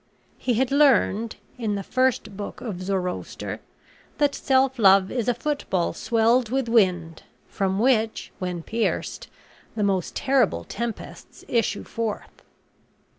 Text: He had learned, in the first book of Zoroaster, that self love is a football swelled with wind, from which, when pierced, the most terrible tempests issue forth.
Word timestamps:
He 0.39 0.55
had 0.55 0.71
learned, 0.71 1.35
in 1.59 1.75
the 1.75 1.83
first 1.83 2.35
book 2.35 2.59
of 2.59 2.81
Zoroaster, 2.81 3.59
that 4.17 4.33
self 4.33 4.79
love 4.79 5.11
is 5.11 5.27
a 5.27 5.35
football 5.35 5.93
swelled 5.93 6.49
with 6.49 6.67
wind, 6.67 7.21
from 7.47 7.77
which, 7.77 8.31
when 8.39 8.63
pierced, 8.63 9.27
the 9.75 9.83
most 9.83 10.15
terrible 10.15 10.63
tempests 10.63 11.45
issue 11.47 11.83
forth. 11.83 12.41